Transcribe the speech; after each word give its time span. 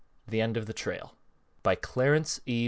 The 0.27 0.41
End 0.41 0.57
of 0.57 0.65
the 0.65 0.73
Trail 0.73 1.13
_By 1.63 1.79
Clarence 1.79 2.41
E. 2.47 2.59